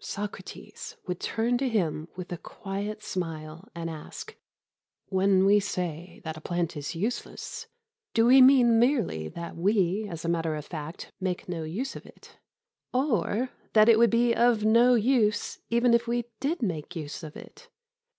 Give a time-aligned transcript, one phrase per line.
[0.00, 4.36] Socrates would turn to him with a quiet smile and ask:
[5.06, 7.68] "When we say that a plant is useless,
[8.12, 12.04] do we mean merely that we as a matter of fact make no use of
[12.04, 12.36] it,
[12.92, 17.34] or that it would be of no use even if we did make use of
[17.34, 17.70] it?"